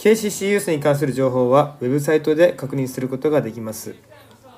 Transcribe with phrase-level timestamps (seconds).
[0.00, 3.94] KCC ユースに関する情報はウェブサイトで確認することができます。